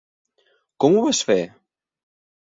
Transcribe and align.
Com 0.85 0.95
ho 0.95 1.03
vas 1.07 1.19
fer? 1.31 1.37